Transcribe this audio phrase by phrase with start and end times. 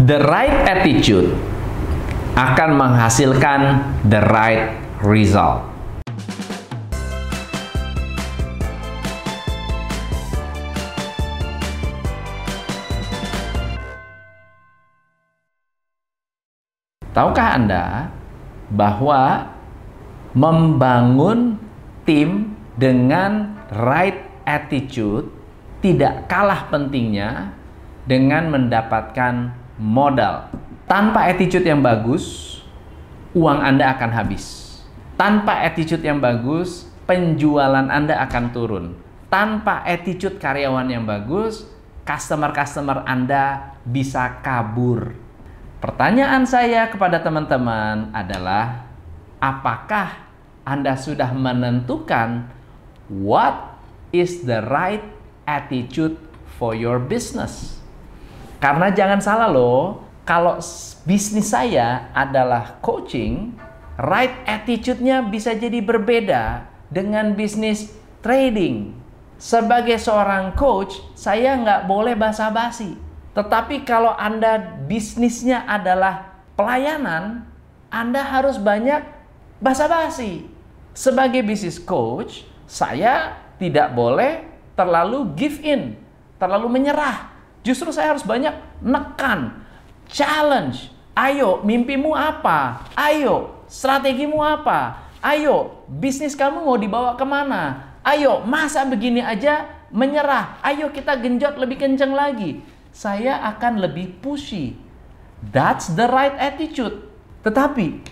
[0.00, 1.36] The right attitude
[2.32, 3.60] akan menghasilkan
[4.08, 4.72] the right
[5.04, 5.60] result.
[17.12, 18.08] Tahukah Anda
[18.72, 19.52] bahwa
[20.32, 21.60] membangun
[22.08, 24.16] tim dengan right
[24.48, 25.28] attitude
[25.84, 27.52] tidak kalah pentingnya
[28.08, 30.52] dengan mendapatkan modal.
[30.84, 32.60] Tanpa attitude yang bagus,
[33.32, 34.76] uang Anda akan habis.
[35.16, 38.86] Tanpa attitude yang bagus, penjualan Anda akan turun.
[39.32, 41.64] Tanpa attitude karyawan yang bagus,
[42.04, 45.30] customer-customer Anda bisa kabur
[45.80, 48.84] Pertanyaan saya kepada teman-teman adalah
[49.40, 50.28] apakah
[50.60, 52.52] Anda sudah menentukan
[53.08, 53.80] what
[54.12, 55.00] is the right
[55.48, 56.20] attitude
[56.60, 57.79] for your business?
[58.60, 60.60] Karena jangan salah loh, kalau
[61.08, 63.56] bisnis saya adalah coaching,
[63.96, 67.88] right attitude-nya bisa jadi berbeda dengan bisnis
[68.20, 68.92] trading.
[69.40, 74.58] Sebagai seorang coach, saya nggak boleh basa-basi tetapi kalau Anda
[74.90, 77.46] bisnisnya adalah pelayanan,
[77.86, 79.06] Anda harus banyak
[79.62, 80.50] basa-basi.
[80.90, 84.42] Sebagai bisnis coach, saya tidak boleh
[84.74, 85.94] terlalu give in,
[86.42, 87.29] terlalu menyerah.
[87.60, 89.60] Justru saya harus banyak nekan,
[90.08, 90.88] challenge.
[91.12, 92.88] Ayo, mimpimu apa?
[92.96, 95.10] Ayo, strategimu apa?
[95.20, 97.92] Ayo, bisnis kamu mau dibawa ke mana?
[98.00, 100.56] Ayo, masa begini aja menyerah?
[100.64, 104.74] Ayo kita genjot lebih kenceng lagi saya akan lebih pushy.
[105.40, 107.06] That's the right attitude.
[107.40, 108.04] Tetapi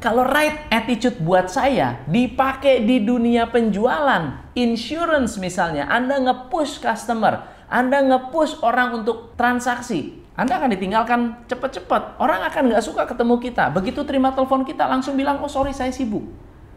[0.00, 7.98] kalau right attitude buat saya dipakai di dunia penjualan, insurance misalnya, Anda nge-push customer, Anda
[8.02, 12.22] nge-push orang untuk transaksi, Anda akan ditinggalkan cepat-cepat.
[12.22, 13.74] Orang akan nggak suka ketemu kita.
[13.74, 16.22] Begitu terima telepon kita langsung bilang, oh sorry saya sibuk.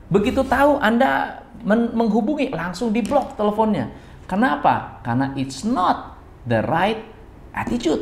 [0.09, 3.93] Begitu tahu Anda menghubungi, langsung di blok teleponnya.
[4.25, 5.01] Kenapa?
[5.05, 6.17] Karena it's not
[6.49, 7.05] the right
[7.53, 8.01] attitude.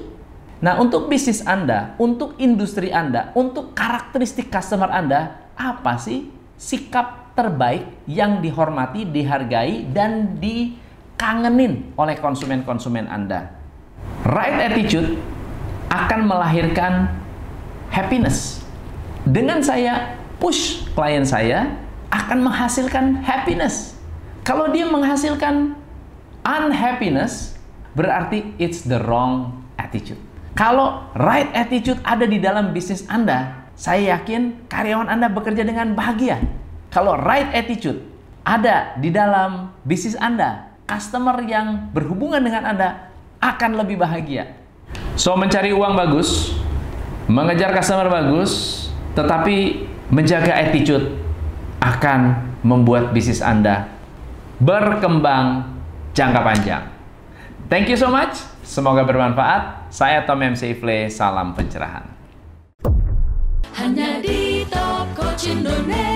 [0.57, 8.09] Nah, untuk bisnis Anda, untuk industri Anda, untuk karakteristik customer Anda, apa sih sikap terbaik
[8.09, 10.41] yang dihormati, dihargai, dan
[11.17, 13.49] dikangenin oleh konsumen-konsumen Anda?
[14.21, 15.17] Right attitude
[15.89, 17.09] akan melahirkan
[17.89, 18.61] happiness.
[19.25, 21.73] Dengan saya push klien saya
[22.13, 23.97] akan menghasilkan happiness.
[24.45, 25.73] Kalau dia menghasilkan
[26.45, 27.57] unhappiness,
[27.97, 30.21] berarti it's the wrong attitude.
[30.53, 36.37] Kalau right attitude ada di dalam bisnis Anda, saya yakin karyawan Anda bekerja dengan bahagia.
[36.93, 38.05] Kalau right attitude
[38.45, 43.11] ada di dalam bisnis Anda, customer yang berhubungan dengan Anda
[43.43, 44.55] akan lebih bahagia.
[45.19, 46.55] So, mencari uang bagus,
[47.27, 51.19] mengejar customer bagus, tetapi menjaga attitude
[51.83, 53.91] akan membuat bisnis Anda
[54.57, 55.77] berkembang
[56.15, 56.83] jangka panjang.
[57.67, 58.39] Thank you so much.
[58.63, 59.91] Semoga bermanfaat.
[59.91, 61.11] Saya Tom MC Ifle.
[61.11, 62.07] Salam pencerahan.
[63.75, 66.06] Hanya di Top Coach Indonesia.